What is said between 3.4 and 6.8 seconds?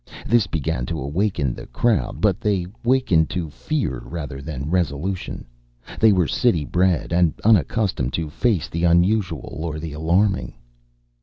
fear rather than resolution. They were city